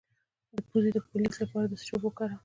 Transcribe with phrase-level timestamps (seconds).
[0.55, 2.39] د پوزې د پولیت لپاره د څه شي اوبه وکاروم؟